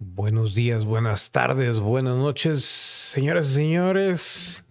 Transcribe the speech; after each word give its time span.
Buenos 0.00 0.54
días, 0.54 0.84
buenas 0.84 1.32
tardes, 1.32 1.80
buenas 1.80 2.14
noches, 2.14 2.62
señoras 2.64 3.50
y 3.50 3.54
señores. 3.54 4.64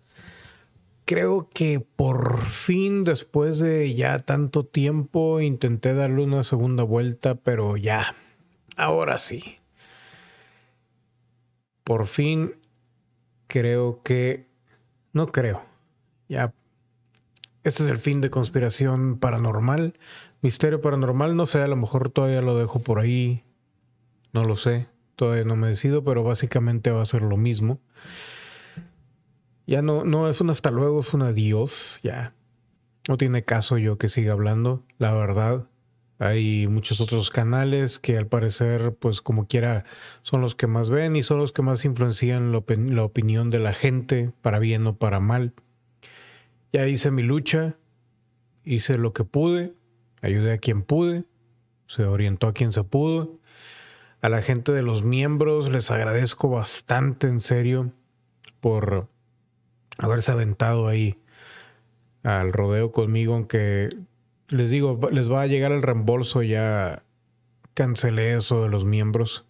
Creo 1.04 1.50
que 1.54 1.82
por 1.82 2.40
fin, 2.40 3.04
después 3.04 3.60
de 3.60 3.94
ya 3.94 4.20
tanto 4.20 4.66
tiempo, 4.66 5.42
intenté 5.42 5.94
darle 5.94 6.24
una 6.24 6.46
segunda 6.46 6.84
vuelta, 6.84 7.36
pero 7.36 7.76
ya, 7.76 8.16
ahora 8.78 9.20
sí. 9.20 9.58
Por 11.84 12.08
fin, 12.08 12.54
creo 13.48 14.02
que... 14.04 14.48
No 15.12 15.34
creo. 15.34 15.62
Ya. 16.30 16.54
Este 17.66 17.84
es 17.84 17.90
el 17.90 17.98
fin 17.98 18.22
de 18.22 18.30
conspiración 18.30 19.20
paranormal. 19.20 20.00
Misterio 20.42 20.80
paranormal, 20.80 21.36
no 21.36 21.46
sé, 21.48 21.62
a 21.62 21.68
lo 21.68 21.76
mejor 21.76 22.12
todavía 22.12 22.42
lo 22.42 22.58
dejo 22.58 22.80
por 22.80 23.00
ahí. 23.00 23.44
No 24.32 24.46
lo 24.46 24.56
sé 24.56 24.88
todavía 25.18 25.44
no 25.44 25.58
me 25.58 25.68
decido, 25.68 26.04
pero 26.06 26.24
básicamente 26.24 26.92
va 26.92 27.02
a 27.02 27.06
ser 27.06 27.24
lo 27.24 27.36
mismo. 27.36 27.82
Ya 29.66 29.82
no, 29.82 30.06
no 30.06 30.30
es 30.30 30.40
un 30.40 30.50
hasta 30.50 30.72
luego, 30.72 31.02
es 31.02 31.14
un 31.14 31.24
adiós, 31.24 32.00
ya. 32.04 32.34
No 33.10 33.18
tiene 33.18 33.44
caso 33.44 33.78
yo 33.78 33.98
que 33.98 34.08
siga 34.08 34.32
hablando, 34.32 34.84
la 34.98 35.14
verdad. 35.14 35.66
Hay 36.20 36.68
muchos 36.68 37.02
otros 37.02 37.30
canales 37.30 38.00
que 38.00 38.18
al 38.18 38.28
parecer, 38.28 38.96
pues 38.96 39.22
como 39.22 39.48
quiera, 39.48 39.86
son 40.22 40.40
los 40.42 40.56
que 40.56 40.68
más 40.68 40.90
ven 40.90 41.16
y 41.16 41.24
son 41.24 41.40
los 41.40 41.52
que 41.52 41.62
más 41.62 41.84
influencian 41.84 42.52
la, 42.52 42.64
la 42.68 43.04
opinión 43.04 43.50
de 43.50 43.60
la 43.60 43.74
gente, 43.74 44.32
para 44.42 44.60
bien 44.60 44.86
o 44.88 44.98
para 44.98 45.20
mal. 45.20 45.54
Ya 46.72 46.88
hice 46.88 47.12
mi 47.12 47.24
lucha, 47.24 47.76
hice 48.64 48.98
lo 48.98 49.14
que 49.14 49.24
pude, 49.24 49.74
ayudé 50.22 50.54
a 50.54 50.58
quien 50.60 50.84
pude, 50.84 51.26
se 51.88 52.06
orientó 52.06 52.48
a 52.48 52.54
quien 52.54 52.72
se 52.72 52.84
pudo 52.84 53.40
a 54.22 54.30
la 54.30 54.42
gente 54.42 54.72
de 54.72 54.82
los 54.82 55.04
miembros 55.04 55.70
les 55.70 55.92
agradezco 55.92 56.50
bastante, 56.50 57.28
en 57.28 57.40
serio, 57.40 57.92
por 58.60 59.08
haberse 59.98 60.32
aventado 60.32 60.88
ahí 60.88 61.18
al 62.24 62.52
rodeo 62.52 62.92
conmigo, 62.92 63.36
aunque 63.36 63.90
les 64.50 64.70
digo, 64.70 65.00
les 65.12 65.32
va 65.32 65.42
a 65.42 65.48
llegar 65.48 65.72
el 65.72 65.82
reembolso, 65.82 66.42
ya 66.44 67.04
cancelé 67.74 68.36
eso 68.36 68.64
de 68.64 68.70
los 68.70 68.86
miembros. 68.86 69.46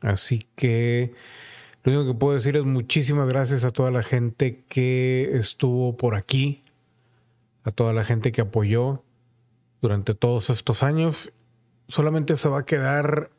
Así 0.00 0.46
que 0.54 1.12
lo 1.82 1.92
único 1.92 2.12
que 2.12 2.18
puedo 2.18 2.34
decir 2.34 2.56
es 2.56 2.64
muchísimas 2.64 3.28
gracias 3.28 3.64
a 3.64 3.70
toda 3.70 3.90
la 3.90 4.02
gente 4.02 4.62
que 4.68 5.30
estuvo 5.34 5.96
por 5.96 6.14
aquí, 6.14 6.62
a 7.64 7.72
toda 7.72 7.92
la 7.92 8.04
gente 8.04 8.30
que 8.32 8.42
apoyó 8.42 9.02
durante 9.80 10.14
todos 10.14 10.50
estos 10.50 10.82
años. 10.82 11.32
Solamente 11.88 12.36
se 12.36 12.48
va 12.48 12.60
a 12.60 12.66
quedar 12.66 13.30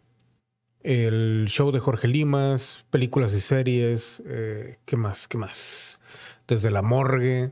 el 0.81 1.45
show 1.47 1.71
de 1.71 1.79
Jorge 1.79 2.07
Limas, 2.07 2.85
películas 2.89 3.33
y 3.33 3.41
series, 3.41 4.23
eh, 4.25 4.77
¿qué 4.85 4.95
más? 4.95 5.27
¿Qué 5.27 5.37
más? 5.37 5.99
Desde 6.47 6.71
la 6.71 6.81
morgue, 6.81 7.51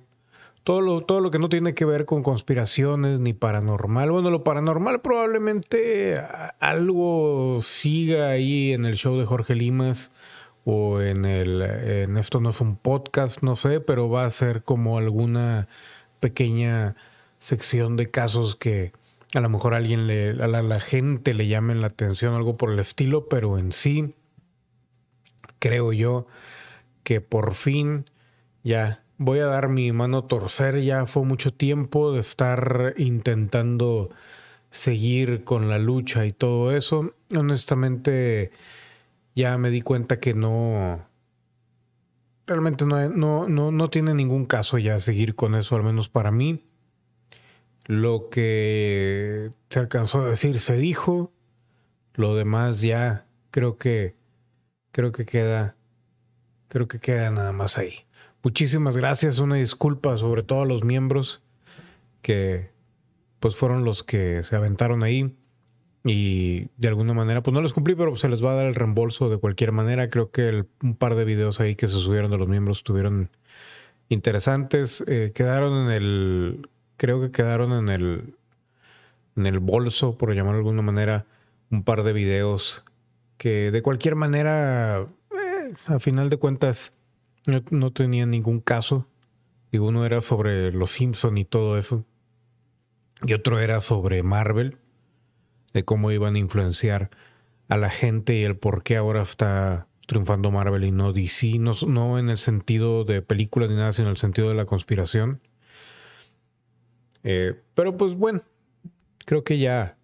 todo 0.64 0.81
lo, 0.81 1.02
todo 1.02 1.22
lo 1.22 1.31
que 1.31 1.39
no 1.39 1.50
tiene 1.50 1.73
que 1.73 1.86
ver 1.86 2.06
con 2.06 2.23
conspiraciones 2.23 3.19
ni 3.19 3.34
paranormal. 3.34 4.11
Bueno, 4.11 4.30
lo 4.30 4.44
paranormal 4.44 5.02
probablemente 5.02 6.22
algo 6.59 7.59
siga 7.61 8.30
ahí 8.30 8.73
en 8.73 8.86
el 8.86 8.95
show 8.95 9.17
de 9.17 9.25
Jorge 9.25 9.56
Limas 9.56 10.12
o 10.66 11.00
en 11.02 11.23
el 11.23 11.62
en 11.62 12.17
esto 12.17 12.41
no 12.41 12.50
es 12.50 12.59
un 12.59 12.75
podcast, 12.75 13.41
no 13.41 13.56
sé, 13.56 13.80
pero 13.80 14.09
va 14.09 14.25
a 14.25 14.30
ser 14.30 14.64
como 14.64 14.97
alguna 14.97 15.69
pequeña 16.19 16.95
sección 17.39 17.95
de 17.95 18.12
casos 18.12 18.56
que 18.56 18.91
a 19.33 19.39
lo 19.39 19.50
mejor 19.50 19.73
a 19.73 19.78
alguien 19.78 20.08
le, 20.08 20.31
a 20.31 20.47
la, 20.47 20.80
gente 20.80 21.33
le 21.33 21.47
llame 21.47 21.75
la 21.75 21.88
atención 21.88 22.33
algo 22.33 22.56
por 22.56 22.72
el 22.72 22.80
estilo, 22.80 23.28
pero 23.28 23.58
en 23.58 23.72
sí 23.72 24.16
creo 25.59 25.92
yo 25.94 26.28
que 27.03 27.22
por 27.22 27.53
fin 27.53 28.09
ya 28.64 29.03
voy 29.17 29.39
a 29.39 29.47
dar 29.47 29.69
mi 29.69 29.92
mano 29.92 30.19
a 30.19 30.28
torcer. 30.28 30.81
Ya 30.81 31.06
fue 31.06 31.24
mucho 31.24 31.53
tiempo 31.53 32.12
de 32.12 32.19
estar 32.19 32.94
intentando 32.97 34.09
seguir 34.69 35.44
con 35.44 35.69
la 35.69 35.79
lucha 35.79 36.25
y 36.25 36.31
todo 36.31 36.72
eso. 36.72 37.13
Honestamente, 37.35 38.52
ya 39.35 39.57
me 39.57 39.69
di 39.69 39.81
cuenta 39.81 40.19
que 40.19 40.34
no. 40.34 41.06
Realmente 42.46 42.85
no, 42.85 43.09
no, 43.09 43.50
no, 43.50 43.72
no 43.72 43.90
tiene 43.90 44.13
ningún 44.13 44.46
caso 44.46 44.78
ya 44.78 45.00
seguir 45.00 45.35
con 45.35 45.56
eso, 45.56 45.75
al 45.75 45.84
menos 45.84 46.07
para 46.07 46.31
mí. 46.31 46.63
Lo 47.88 48.30
que 48.30 49.52
se 49.70 49.80
alcanzó 49.80 50.22
a 50.22 50.30
decir 50.30 50.59
se 50.59 50.75
dijo. 50.75 51.31
Lo 52.14 52.36
demás 52.36 52.81
ya 52.81 53.25
creo 53.50 53.78
que 53.78 54.16
creo 54.92 55.12
que 55.12 55.25
queda 55.25 55.75
creo 56.68 56.88
que 56.88 57.00
queda 57.00 57.31
nada 57.31 57.53
más 57.53 57.78
ahí. 57.78 58.06
Muchísimas 58.44 58.97
gracias, 58.97 59.40
una 59.40 59.56
disculpa 59.56 60.18
sobre 60.18 60.44
todo 60.44 60.62
a 60.62 60.66
los 60.66 60.84
miembros 60.84 61.42
que 62.22 62.72
pues 63.40 63.56
fueron 63.56 63.86
los 63.86 64.03
que 64.03 64.44
se 64.44 64.56
aventaron 64.56 65.03
ahí 65.03 65.36
y 66.03 66.70
de 66.78 66.88
alguna 66.90 67.14
manera 67.14 67.42
pues 67.42 67.53
no 67.53 67.62
les 67.62 67.72
cumplí, 67.72 67.96
pero 67.96 68.18
se 68.18 68.28
les 68.28 68.44
va 68.44 68.52
a 68.52 68.56
dar 68.56 68.66
el 68.66 68.76
reembolso 68.76 69.30
de 69.30 69.38
cualquier 69.38 69.72
manera. 69.72 70.09
Creo 70.09 70.31
que 70.31 70.66
un 70.81 70.96
par 70.96 71.16
de 71.16 71.24
videos 71.24 71.62
ahí 71.62 71.76
que 71.76 71.88
se 71.88 72.00
subieron 72.00 72.31
de 72.31 72.38
los 72.38 72.47
miembros 72.47 72.80
estuvieron 72.80 73.30
interesantes. 74.09 75.03
Eh, 75.08 75.31
quedaron 75.34 75.86
en 75.86 75.92
el 75.92 76.70
creo 76.97 77.22
que 77.22 77.31
quedaron 77.31 77.72
en 77.74 77.90
el, 77.90 78.35
en 79.35 79.46
el 79.46 79.59
bolso, 79.59 80.18
por 80.18 80.34
llamarlo 80.34 80.58
de 80.58 80.62
alguna 80.62 80.81
manera, 80.81 81.25
un 81.72 81.84
par 81.84 82.03
de 82.03 82.13
videos 82.13 82.84
que 83.38 83.72
de 83.72 83.81
cualquier 83.81 84.16
manera, 84.16 85.02
eh, 85.02 85.74
a 85.85 86.00
final 86.00 86.30
de 86.30 86.38
cuentas, 86.38 86.94
no, 87.69 87.91
tenían 87.91 88.31
ningún 88.31 88.59
caso. 88.59 89.08
Y 89.72 89.78
uno 89.78 90.06
era 90.06 90.22
sobre 90.22 90.72
los 90.72 90.91
Simpson 90.91 91.38
y 91.38 91.46
todo 91.46 91.78
eso. 91.78 92.03
Y 93.24 93.34
otro 93.34 93.59
era 93.59 93.81
sobre 93.81 94.24
Marvel, 94.24 94.78
de 95.74 95.84
cómo 95.84 96.12
iban 96.12 96.35
a 96.35 96.40
influenciar 96.40 97.09
a 97.69 97.78
la 97.78 97.90
gente 97.90 98.35
y 98.35 98.44
el 98.44 98.58
por 98.58 98.84
qué 98.84 98.97
ahora 98.97 99.22
está 99.22 99.88
triunfando 100.08 100.52
Marvel 100.52 100.85
y 100.85 100.91
no 100.91 101.12
DC, 101.12 101.59
no, 101.59 101.74
no 101.88 102.18
en 102.18 102.29
el 102.29 102.38
sentido 102.38 103.03
de 103.03 103.22
películas 103.22 103.69
ni 103.69 103.75
nada, 103.75 103.91
sino 103.91 104.08
en 104.08 104.12
el 104.12 104.18
sentido 104.18 104.50
de 104.50 104.56
la 104.56 104.66
conspiración. 104.66 105.41
Eh, 107.30 107.60
pero 107.74 107.98
pues 107.98 108.14
bueno, 108.14 108.42
creo 109.26 109.44
que 109.44 109.60
ya, 109.60 109.98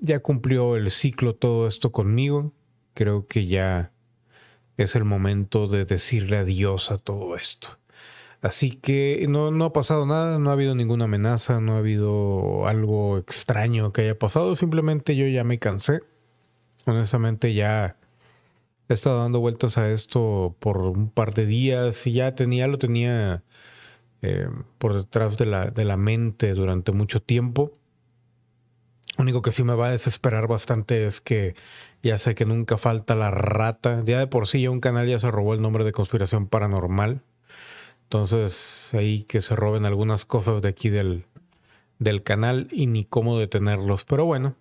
ya 0.00 0.20
cumplió 0.20 0.76
el 0.76 0.90
ciclo 0.90 1.34
todo 1.34 1.66
esto 1.66 1.92
conmigo. 1.92 2.52
Creo 2.92 3.26
que 3.26 3.46
ya 3.46 3.90
es 4.76 4.94
el 4.94 5.06
momento 5.06 5.66
de 5.66 5.86
decirle 5.86 6.36
adiós 6.36 6.90
a 6.90 6.98
todo 6.98 7.36
esto. 7.36 7.78
Así 8.42 8.72
que 8.72 9.24
no, 9.30 9.50
no 9.50 9.64
ha 9.64 9.72
pasado 9.72 10.04
nada, 10.04 10.38
no 10.38 10.50
ha 10.50 10.52
habido 10.52 10.74
ninguna 10.74 11.06
amenaza, 11.06 11.62
no 11.62 11.72
ha 11.72 11.78
habido 11.78 12.66
algo 12.66 13.16
extraño 13.16 13.94
que 13.94 14.02
haya 14.02 14.18
pasado. 14.18 14.54
Simplemente 14.54 15.16
yo 15.16 15.26
ya 15.28 15.44
me 15.44 15.58
cansé. 15.58 16.00
Honestamente 16.84 17.54
ya 17.54 17.96
he 18.90 18.92
estado 18.92 19.22
dando 19.22 19.40
vueltas 19.40 19.78
a 19.78 19.88
esto 19.88 20.54
por 20.58 20.82
un 20.82 21.08
par 21.08 21.32
de 21.32 21.46
días 21.46 22.06
y 22.06 22.12
ya 22.12 22.34
tenía, 22.34 22.66
lo 22.66 22.76
tenía 22.76 23.42
eh, 24.22 24.48
por 24.78 24.94
detrás 24.94 25.36
de 25.36 25.46
la, 25.46 25.70
de 25.70 25.84
la 25.84 25.96
mente 25.96 26.54
durante 26.54 26.92
mucho 26.92 27.20
tiempo. 27.20 27.72
Único 29.18 29.42
que 29.42 29.50
sí 29.50 29.64
me 29.64 29.74
va 29.74 29.88
a 29.88 29.90
desesperar 29.90 30.46
bastante 30.46 31.06
es 31.06 31.20
que 31.20 31.54
ya 32.02 32.18
sé 32.18 32.34
que 32.34 32.46
nunca 32.46 32.78
falta 32.78 33.14
la 33.14 33.30
rata. 33.30 34.02
Ya 34.04 34.18
de 34.18 34.26
por 34.26 34.46
sí 34.46 34.62
ya 34.62 34.70
un 34.70 34.80
canal 34.80 35.06
ya 35.06 35.18
se 35.18 35.30
robó 35.30 35.54
el 35.54 35.60
nombre 35.60 35.84
de 35.84 35.92
conspiración 35.92 36.46
paranormal. 36.46 37.22
Entonces 38.04 38.90
ahí 38.94 39.24
que 39.24 39.42
se 39.42 39.56
roben 39.56 39.84
algunas 39.84 40.24
cosas 40.24 40.62
de 40.62 40.68
aquí 40.68 40.88
del, 40.88 41.24
del 41.98 42.22
canal 42.22 42.68
y 42.70 42.86
ni 42.86 43.04
cómo 43.04 43.38
detenerlos. 43.38 44.04
Pero 44.04 44.24
bueno, 44.24 44.54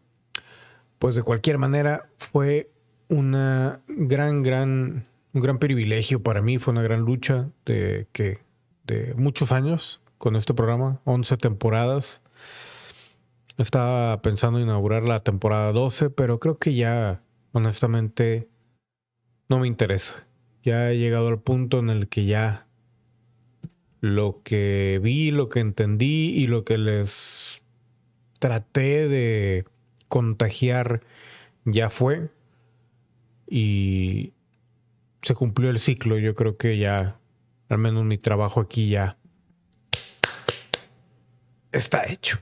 pues 1.00 1.16
de 1.16 1.24
cualquier 1.24 1.58
manera 1.58 2.10
fue 2.18 2.72
una 3.10 3.80
gran, 3.88 4.44
gran, 4.44 5.04
un 5.34 5.42
gran 5.42 5.60
privilegio 5.60 6.24
para 6.24 6.42
mí. 6.42 6.58
Fue 6.58 6.72
una 6.72 6.82
gran 6.82 7.02
lucha 7.02 7.50
de 7.66 8.08
que 8.12 8.40
muchos 9.16 9.52
años 9.52 10.02
con 10.18 10.36
este 10.36 10.54
programa, 10.54 11.02
11 11.06 11.38
temporadas. 11.38 12.22
Estaba 13.58 14.22
pensando 14.22 14.60
en 14.60 14.66
inaugurar 14.66 15.04
la 15.04 15.24
temporada 15.24 15.72
12, 15.72 16.10
pero 16.10 16.40
creo 16.40 16.58
que 16.58 16.74
ya, 16.74 17.22
honestamente, 17.52 18.48
no 19.50 19.60
me 19.60 19.68
interesa. 19.68 20.28
Ya 20.64 20.92
he 20.92 20.98
llegado 20.98 21.28
al 21.28 21.40
punto 21.40 21.80
en 21.80 21.90
el 21.90 22.08
que 22.08 22.26
ya 22.26 22.68
lo 24.00 24.42
que 24.44 25.00
vi, 25.02 25.32
lo 25.32 25.50
que 25.50 25.60
entendí 25.60 26.30
y 26.36 26.48
lo 26.48 26.66
que 26.66 26.78
les 26.78 27.62
traté 28.40 29.08
de 29.08 29.66
contagiar 30.08 31.02
ya 31.66 31.90
fue. 31.90 32.30
Y 33.48 34.34
se 35.22 35.36
cumplió 35.36 35.70
el 35.70 35.80
ciclo. 35.80 36.18
Yo 36.18 36.36
creo 36.36 36.58
que 36.58 36.78
ya 36.78 37.21
al 37.72 37.78
menos 37.78 38.04
mi 38.04 38.18
trabajo 38.18 38.60
aquí 38.60 38.90
ya 38.90 39.18
está 41.72 42.06
hecho. 42.12 42.40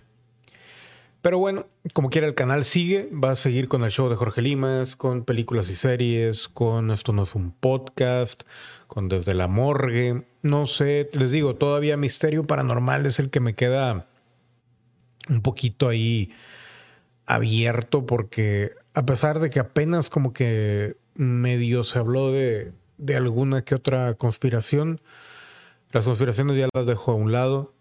Pero 1.21 1.37
bueno, 1.37 1.67
como 1.93 2.09
quiera 2.09 2.25
el 2.25 2.33
canal 2.33 2.63
sigue, 2.63 3.09
va 3.11 3.31
a 3.31 3.35
seguir 3.35 3.67
con 3.67 3.83
el 3.83 3.91
show 3.91 4.09
de 4.09 4.15
Jorge 4.15 4.41
Limas, 4.41 4.95
con 4.95 5.25
películas 5.25 5.69
y 5.69 5.75
series, 5.75 6.47
con 6.47 6.89
Esto 6.89 7.13
no 7.13 7.23
es 7.23 7.35
un 7.35 7.51
podcast, 7.51 8.41
con 8.87 9.07
Desde 9.07 9.35
la 9.35 9.47
Morgue, 9.47 10.23
no 10.41 10.65
sé, 10.65 11.11
les 11.13 11.31
digo, 11.31 11.55
todavía 11.55 11.95
Misterio 11.95 12.47
Paranormal 12.47 13.05
es 13.05 13.19
el 13.19 13.29
que 13.29 13.39
me 13.39 13.53
queda 13.53 14.07
un 15.29 15.41
poquito 15.43 15.89
ahí 15.89 16.33
abierto 17.27 18.07
porque 18.07 18.71
a 18.95 19.05
pesar 19.05 19.39
de 19.39 19.51
que 19.51 19.59
apenas 19.59 20.09
como 20.09 20.33
que 20.33 20.95
medio 21.13 21.83
se 21.83 21.99
habló 21.99 22.31
de, 22.31 22.71
de 22.99 23.15
alguna 23.15 23.63
que 23.63 23.73
otra 23.73 24.13
conspiración, 24.13 25.01
las 25.91 26.05
conspiraciones 26.05 26.55
ya 26.57 26.69
las 26.71 26.85
dejo 26.85 27.11
a 27.11 27.15
un 27.15 27.31
lado 27.31 27.73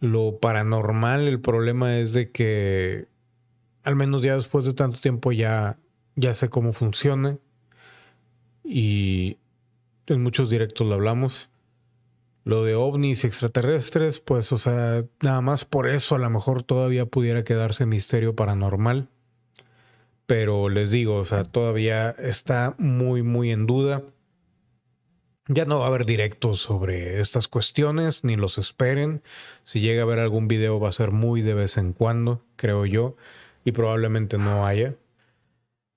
lo 0.00 0.38
paranormal, 0.40 1.26
el 1.26 1.40
problema 1.40 1.98
es 1.98 2.12
de 2.12 2.30
que 2.30 3.06
al 3.82 3.96
menos 3.96 4.22
ya 4.22 4.34
después 4.34 4.64
de 4.64 4.74
tanto 4.74 4.98
tiempo 4.98 5.32
ya, 5.32 5.78
ya 6.16 6.34
sé 6.34 6.48
cómo 6.48 6.72
funciona 6.72 7.38
y 8.64 9.38
en 10.06 10.22
muchos 10.22 10.50
directos 10.50 10.86
lo 10.86 10.94
hablamos. 10.94 11.50
Lo 12.44 12.62
de 12.62 12.76
ovnis 12.76 13.24
extraterrestres, 13.24 14.20
pues, 14.20 14.52
o 14.52 14.58
sea, 14.58 15.04
nada 15.20 15.40
más 15.40 15.64
por 15.64 15.88
eso 15.88 16.14
a 16.14 16.18
lo 16.18 16.30
mejor 16.30 16.62
todavía 16.62 17.06
pudiera 17.06 17.42
quedarse 17.42 17.86
misterio 17.86 18.36
paranormal. 18.36 19.08
Pero 20.26 20.68
les 20.68 20.90
digo, 20.90 21.16
o 21.16 21.24
sea, 21.24 21.44
todavía 21.44 22.10
está 22.10 22.74
muy, 22.78 23.22
muy 23.22 23.50
en 23.52 23.66
duda. 23.66 24.02
Ya 25.48 25.64
no 25.64 25.78
va 25.78 25.84
a 25.84 25.88
haber 25.88 26.04
directos 26.04 26.60
sobre 26.60 27.20
estas 27.20 27.46
cuestiones, 27.46 28.24
ni 28.24 28.36
los 28.36 28.58
esperen. 28.58 29.22
Si 29.62 29.80
llega 29.80 30.00
a 30.00 30.04
haber 30.04 30.18
algún 30.18 30.48
video 30.48 30.80
va 30.80 30.88
a 30.88 30.92
ser 30.92 31.12
muy 31.12 31.42
de 31.42 31.54
vez 31.54 31.76
en 31.76 31.92
cuando, 31.92 32.42
creo 32.56 32.84
yo, 32.84 33.16
y 33.64 33.70
probablemente 33.70 34.38
no 34.38 34.66
haya. 34.66 34.96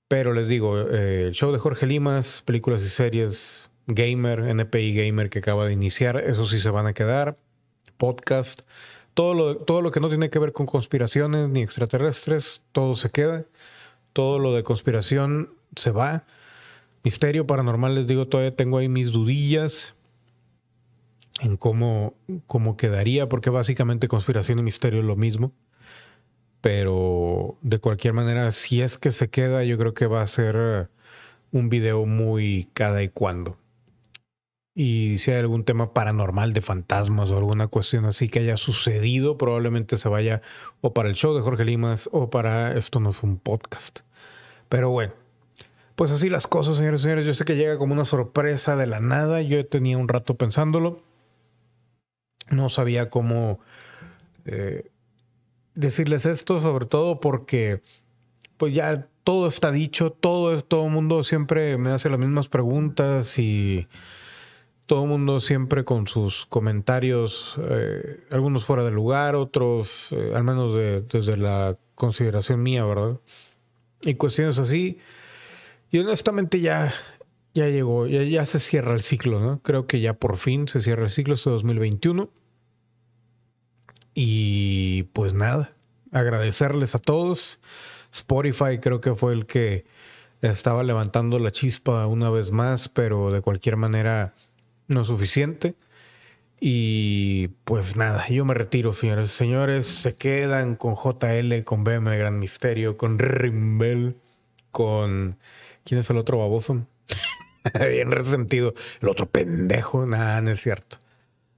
Pero 0.06 0.32
les 0.32 0.46
digo, 0.46 0.78
eh, 0.78 1.24
el 1.26 1.32
show 1.32 1.50
de 1.50 1.58
Jorge 1.58 1.86
Limas, 1.86 2.42
películas 2.44 2.82
y 2.82 2.88
series, 2.88 3.70
Gamer, 3.86 4.40
NPI 4.40 4.94
Gamer 4.94 5.30
que 5.30 5.40
acaba 5.40 5.66
de 5.66 5.72
iniciar, 5.72 6.18
eso 6.18 6.44
sí 6.44 6.60
se 6.60 6.70
van 6.70 6.86
a 6.86 6.92
quedar. 6.92 7.36
Podcast, 7.96 8.62
todo 9.14 9.34
lo, 9.34 9.56
todo 9.56 9.82
lo 9.82 9.90
que 9.90 10.00
no 10.00 10.08
tiene 10.08 10.30
que 10.30 10.38
ver 10.38 10.52
con 10.52 10.66
conspiraciones 10.66 11.48
ni 11.48 11.62
extraterrestres, 11.62 12.62
todo 12.72 12.94
se 12.94 13.10
queda. 13.10 13.44
Todo 14.12 14.38
lo 14.38 14.54
de 14.54 14.62
conspiración 14.62 15.54
se 15.76 15.90
va. 15.90 16.24
Misterio 17.02 17.46
paranormal, 17.46 17.94
les 17.94 18.06
digo, 18.06 18.28
todavía 18.28 18.54
tengo 18.54 18.78
ahí 18.78 18.88
mis 18.88 19.12
dudillas 19.12 19.94
en 21.40 21.56
cómo, 21.56 22.14
cómo 22.46 22.76
quedaría, 22.76 23.28
porque 23.28 23.50
básicamente 23.50 24.08
conspiración 24.08 24.58
y 24.58 24.62
misterio 24.62 25.00
es 25.00 25.06
lo 25.06 25.16
mismo. 25.16 25.52
Pero 26.60 27.56
de 27.62 27.78
cualquier 27.78 28.12
manera, 28.12 28.50
si 28.52 28.82
es 28.82 28.98
que 28.98 29.12
se 29.12 29.30
queda, 29.30 29.64
yo 29.64 29.78
creo 29.78 29.94
que 29.94 30.06
va 30.06 30.22
a 30.22 30.26
ser 30.26 30.90
un 31.52 31.70
video 31.70 32.04
muy 32.04 32.68
cada 32.74 33.02
y 33.02 33.08
cuando. 33.08 33.56
Y 34.74 35.18
si 35.18 35.32
hay 35.32 35.38
algún 35.40 35.64
tema 35.64 35.92
paranormal 35.92 36.52
de 36.52 36.60
fantasmas 36.60 37.30
o 37.30 37.36
alguna 37.36 37.66
cuestión 37.66 38.04
así 38.04 38.28
que 38.28 38.38
haya 38.38 38.56
sucedido, 38.56 39.36
probablemente 39.36 39.98
se 39.98 40.08
vaya 40.08 40.42
o 40.80 40.94
para 40.94 41.08
el 41.08 41.16
show 41.16 41.34
de 41.34 41.42
Jorge 41.42 41.64
Limas 41.64 42.08
o 42.12 42.30
para 42.30 42.76
Esto 42.76 43.00
no 43.00 43.10
es 43.10 43.22
un 43.22 43.38
podcast. 43.38 44.00
Pero 44.68 44.90
bueno, 44.90 45.12
pues 45.96 46.12
así 46.12 46.30
las 46.30 46.46
cosas, 46.46 46.76
señores 46.76 47.00
y 47.00 47.04
señores. 47.04 47.26
Yo 47.26 47.34
sé 47.34 47.44
que 47.44 47.56
llega 47.56 47.76
como 47.76 47.92
una 47.92 48.04
sorpresa 48.04 48.76
de 48.76 48.86
la 48.86 49.00
nada. 49.00 49.42
Yo 49.42 49.66
tenía 49.66 49.98
un 49.98 50.08
rato 50.08 50.36
pensándolo. 50.36 51.02
No 52.48 52.68
sabía 52.68 53.10
cómo 53.10 53.60
eh, 54.46 54.90
decirles 55.74 56.26
esto, 56.26 56.60
sobre 56.60 56.86
todo 56.86 57.20
porque 57.20 57.82
pues 58.56 58.72
ya 58.74 59.08
todo 59.24 59.48
está 59.48 59.72
dicho, 59.72 60.10
todo, 60.10 60.62
todo 60.62 60.86
el 60.86 60.90
mundo 60.92 61.22
siempre 61.24 61.76
me 61.78 61.90
hace 61.90 62.08
las 62.08 62.18
mismas 62.18 62.48
preguntas 62.48 63.38
y 63.38 63.86
todo 64.90 65.04
el 65.04 65.08
mundo 65.08 65.38
siempre 65.38 65.84
con 65.84 66.08
sus 66.08 66.46
comentarios, 66.46 67.54
eh, 67.62 68.24
algunos 68.28 68.64
fuera 68.64 68.82
de 68.82 68.90
lugar, 68.90 69.36
otros 69.36 70.08
eh, 70.10 70.32
al 70.34 70.42
menos 70.42 70.74
desde 70.74 71.36
la 71.36 71.78
consideración 71.94 72.60
mía, 72.60 72.84
¿verdad? 72.84 73.20
Y 74.02 74.16
cuestiones 74.16 74.58
así. 74.58 74.98
Y 75.92 76.00
honestamente 76.00 76.58
ya, 76.58 76.92
ya 77.54 77.68
llegó, 77.68 78.08
ya, 78.08 78.24
ya 78.24 78.44
se 78.46 78.58
cierra 78.58 78.94
el 78.94 79.02
ciclo, 79.02 79.38
¿no? 79.38 79.62
Creo 79.62 79.86
que 79.86 80.00
ya 80.00 80.14
por 80.14 80.38
fin 80.38 80.66
se 80.66 80.80
cierra 80.80 81.04
el 81.04 81.10
ciclo 81.10 81.34
este 81.34 81.50
2021. 81.50 82.28
Y 84.12 85.04
pues 85.12 85.34
nada, 85.34 85.72
agradecerles 86.10 86.96
a 86.96 86.98
todos. 86.98 87.60
Spotify 88.12 88.80
creo 88.82 89.00
que 89.00 89.14
fue 89.14 89.34
el 89.34 89.46
que 89.46 89.84
estaba 90.42 90.82
levantando 90.82 91.38
la 91.38 91.52
chispa 91.52 92.08
una 92.08 92.28
vez 92.28 92.50
más, 92.50 92.88
pero 92.88 93.30
de 93.30 93.40
cualquier 93.40 93.76
manera 93.76 94.34
no 94.90 95.04
suficiente. 95.04 95.74
Y 96.60 97.48
pues 97.64 97.96
nada, 97.96 98.28
yo 98.28 98.44
me 98.44 98.52
retiro, 98.54 98.92
señores 98.92 99.30
y 99.30 99.36
señores. 99.36 99.86
Se 99.86 100.14
quedan 100.14 100.76
con 100.76 100.94
JL, 100.94 101.64
con 101.64 101.84
BM 101.84 102.10
de 102.10 102.18
Gran 102.18 102.38
Misterio, 102.38 102.98
con 102.98 103.18
Rimbel, 103.18 104.16
con 104.70 105.38
¿Quién 105.84 106.00
es 106.00 106.10
el 106.10 106.18
otro 106.18 106.38
baboso? 106.38 106.86
Bien 107.90 108.10
resentido. 108.10 108.74
El 109.00 109.08
otro 109.08 109.26
pendejo. 109.26 110.06
Nada, 110.06 110.40
no 110.40 110.50
es 110.50 110.60
cierto. 110.60 110.98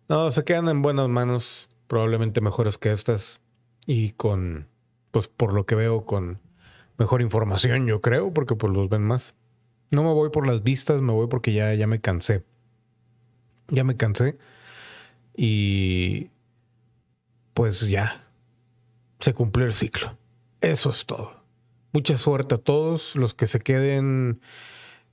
No, 0.09 0.31
se 0.31 0.45
quedan 0.45 0.69
en 0.69 0.83
buenas 0.83 1.09
manos. 1.09 1.69
Probablemente 1.87 2.41
mejores 2.41 2.79
que 2.79 2.91
estas. 2.91 3.41
Y 3.87 4.13
con, 4.13 4.69
pues 5.11 5.29
por 5.29 5.53
lo 5.53 5.67
que 5.67 5.75
veo, 5.75 6.05
con 6.05 6.41
mejor 6.99 7.21
información, 7.21 7.87
yo 7.87 8.01
creo, 8.01 8.33
porque 8.33 8.55
pues 8.55 8.73
los 8.73 8.89
ven 8.89 9.03
más. 9.03 9.35
No 9.91 10.03
me 10.05 10.13
voy 10.13 10.31
por 10.31 10.47
las 10.47 10.63
vistas, 10.63 11.03
me 11.03 11.13
voy 11.13 11.27
porque 11.27 11.53
ya, 11.53 11.75
ya 11.75 11.87
me 11.87 12.01
cansé. 12.01 12.45
Ya 13.69 13.85
me 13.85 13.97
cansé. 13.97 14.39
Y 15.37 16.31
pues 17.55 17.89
ya. 17.89 18.25
Se 19.21 19.35
cumplió 19.35 19.67
el 19.67 19.75
ciclo. 19.75 20.17
Eso 20.61 20.91
es 20.91 21.07
todo. 21.07 21.43
Mucha 21.93 22.17
suerte 22.17 22.55
a 22.55 22.59
todos 22.59 23.17
los 23.17 23.35
que 23.35 23.47
se 23.47 23.61
queden. 23.61 24.41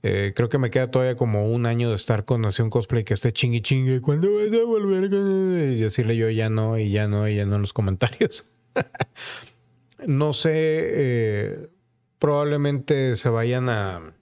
Eh, 0.02 0.32
creo 0.34 0.48
que 0.48 0.58
me 0.58 0.70
queda 0.70 0.90
todavía 0.90 1.16
como 1.16 1.50
un 1.50 1.66
año 1.66 1.90
de 1.90 1.96
estar 1.96 2.24
con 2.24 2.40
Nación 2.40 2.70
Cosplay 2.70 3.04
que 3.04 3.14
esté 3.14 3.32
chingue 3.32 3.60
chingue. 3.60 4.00
¿Cuándo 4.00 4.32
vas 4.34 4.52
a 4.52 4.64
volver? 4.64 5.04
Y 5.04 5.80
decirle 5.80 6.16
yo 6.16 6.30
ya 6.30 6.48
no, 6.48 6.78
y 6.78 6.90
ya 6.90 7.06
no, 7.06 7.28
y 7.28 7.36
ya 7.36 7.44
no 7.44 7.56
en 7.56 7.60
los 7.60 7.72
comentarios. 7.72 8.50
no 10.06 10.32
sé, 10.32 10.50
eh, 10.54 11.68
probablemente 12.18 13.16
se 13.16 13.28
vayan 13.28 13.68
a, 13.68 14.14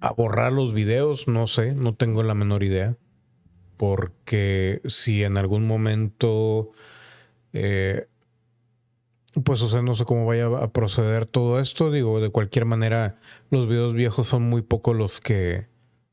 a 0.00 0.12
borrar 0.12 0.52
los 0.52 0.74
videos, 0.74 1.28
no 1.28 1.46
sé, 1.46 1.74
no 1.74 1.94
tengo 1.94 2.22
la 2.22 2.34
menor 2.34 2.62
idea. 2.62 2.96
Porque 3.76 4.80
si 4.86 5.22
en 5.22 5.38
algún 5.38 5.66
momento 5.66 6.72
eh, 7.52 8.08
pues, 9.44 9.62
o 9.62 9.68
sea, 9.68 9.82
no 9.82 9.94
sé 9.94 10.04
cómo 10.04 10.26
vaya 10.26 10.46
a 10.46 10.72
proceder 10.72 11.26
todo 11.26 11.60
esto. 11.60 11.90
Digo, 11.90 12.20
de 12.20 12.30
cualquier 12.30 12.64
manera, 12.64 13.18
los 13.50 13.68
videos 13.68 13.94
viejos 13.94 14.28
son 14.28 14.42
muy 14.42 14.62
pocos 14.62 14.96
los 14.96 15.20
que, 15.20 15.66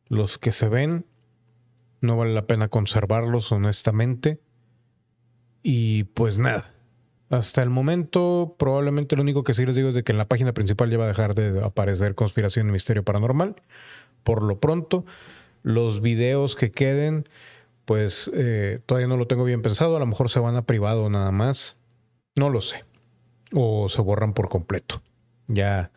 los 0.08 0.38
que 0.38 0.52
se 0.52 0.68
ven. 0.70 1.06
No 2.02 2.18
vale 2.18 2.34
la 2.34 2.46
pena 2.46 2.68
conservarlos, 2.68 3.52
honestamente. 3.52 4.42
Y 5.64 6.04
pues 6.06 6.38
nada. 6.38 6.75
Hasta 7.36 7.62
el 7.62 7.70
momento, 7.70 8.56
probablemente 8.58 9.18
lo 9.18 9.22
único 9.22 9.44
que 9.44 9.54
sí 9.54 9.66
les 9.66 9.76
digo 9.76 9.90
es 9.90 9.96
de 9.96 10.04
que 10.04 10.14
en 10.14 10.18
la 10.18 10.28
página 10.28 10.54
principal 10.54 10.90
ya 10.90 10.98
va 10.98 11.04
a 11.04 11.08
dejar 11.08 11.36
de 11.36 11.62
aparecer 11.64 12.16
Conspiración 12.16 12.70
y 12.70 12.72
Misterio 12.72 13.04
Paranormal. 13.04 13.56
Por 14.24 14.42
lo 14.42 14.60
pronto, 14.60 15.06
los 15.62 16.00
videos 16.00 16.56
que 16.56 16.72
queden, 16.72 17.28
pues 17.84 18.32
eh, 18.34 18.80
todavía 18.86 19.08
no 19.08 19.18
lo 19.18 19.28
tengo 19.28 19.44
bien 19.44 19.62
pensado. 19.62 19.98
A 19.98 20.00
lo 20.00 20.06
mejor 20.06 20.30
se 20.30 20.40
van 20.40 20.56
a 20.56 20.66
privado 20.66 21.10
nada 21.10 21.32
más. 21.32 21.78
No 22.38 22.50
lo 22.50 22.62
sé 22.62 22.86
o 23.54 23.90
se 23.90 24.02
borran 24.02 24.34
por 24.34 24.48
completo. 24.48 25.02
Ya, 25.48 25.92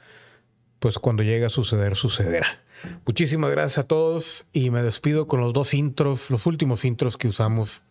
pues 0.80 0.98
cuando 0.98 1.22
llegue 1.22 1.44
a 1.44 1.50
suceder, 1.50 1.94
sucederá. 1.94 2.64
Muchísimas 3.06 3.50
gracias 3.52 3.78
a 3.78 3.86
todos 3.86 4.44
y 4.52 4.70
me 4.70 4.82
despido 4.82 5.28
con 5.28 5.40
los 5.40 5.52
dos 5.52 5.72
intros, 5.72 6.30
los 6.30 6.46
últimos 6.46 6.84
intros 6.84 7.16
que 7.16 7.28
usamos 7.28 7.82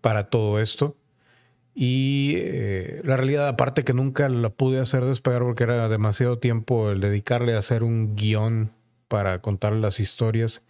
para 0.00 0.24
todo 0.24 0.58
esto. 0.58 0.96
Y 1.74 2.34
eh, 2.36 3.00
la 3.04 3.16
realidad, 3.16 3.48
aparte 3.48 3.82
que 3.82 3.92
nunca 3.92 4.28
la 4.28 4.50
pude 4.50 4.78
hacer 4.78 5.04
despegar 5.04 5.42
porque 5.42 5.64
era 5.64 5.88
demasiado 5.88 6.38
tiempo 6.38 6.90
el 6.90 7.00
dedicarle 7.00 7.54
a 7.54 7.58
hacer 7.58 7.82
un 7.82 8.14
guion 8.14 8.70
para 9.08 9.40
contar 9.40 9.72
las 9.72 9.98
historias. 9.98 10.62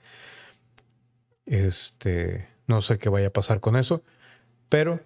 Este, 1.44 2.49
no 2.66 2.80
sé 2.80 2.99
qué 2.99 3.11
vaya 3.11 3.28
a 3.28 3.32
pasar 3.32 3.61
con 3.61 3.76
eso, 3.76 4.02
pero 4.70 5.00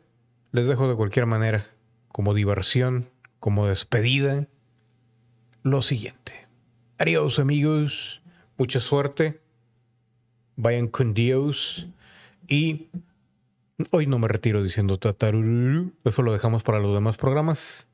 les 0.52 0.68
dejo 0.68 0.88
de 0.88 0.94
cualquier 0.94 1.26
manera 1.26 1.66
como 2.12 2.32
diversión, 2.32 3.08
como 3.40 3.66
despedida, 3.66 4.46
lo 5.62 5.82
siguiente. 5.82 6.46
Adiós 6.98 7.38
amigos, 7.38 8.22
mucha 8.56 8.80
suerte, 8.80 9.40
vayan 10.56 10.88
con 10.88 11.14
Dios 11.14 11.88
y 12.48 12.88
Hoy 13.90 14.06
no 14.06 14.18
me 14.18 14.28
retiro 14.28 14.62
diciendo 14.62 14.98
tatarururu. 14.98 15.92
Eso 16.04 16.22
lo 16.22 16.32
dejamos 16.32 16.62
para 16.62 16.80
los 16.80 16.94
demás 16.94 17.16
programas. 17.16 17.86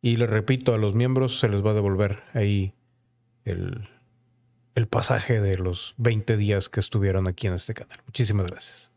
Y 0.00 0.16
le 0.16 0.26
repito, 0.26 0.74
a 0.74 0.78
los 0.78 0.94
miembros 0.94 1.38
se 1.38 1.48
les 1.48 1.64
va 1.64 1.72
a 1.72 1.74
devolver 1.74 2.22
ahí 2.32 2.74
el, 3.44 3.88
el 4.74 4.86
pasaje 4.86 5.40
de 5.40 5.58
los 5.58 5.94
20 5.98 6.36
días 6.38 6.70
que 6.70 6.80
estuvieron 6.80 7.26
aquí 7.26 7.48
en 7.48 7.54
este 7.54 7.74
canal. 7.74 8.00
Muchísimas 8.06 8.46
gracias. 8.46 8.89